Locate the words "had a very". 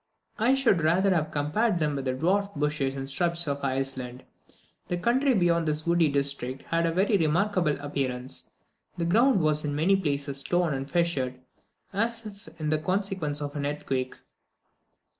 6.63-7.17